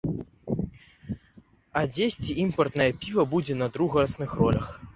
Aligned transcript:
А 1.81 1.85
дзесьці 1.91 2.37
імпартнае 2.47 2.89
піва 3.03 3.29
будзе 3.37 3.61
на 3.61 3.67
другасных 3.79 4.29
ролях. 4.43 4.65